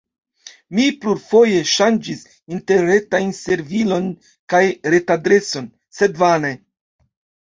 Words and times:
Mi 0.77 0.83
plurfoje 1.01 1.57
ŝanĝis 1.71 2.23
interretajn 2.55 3.33
servilon 3.39 4.07
kaj 4.55 4.63
retadreson, 4.95 5.69
sed 5.99 6.17
vane. 6.23 6.51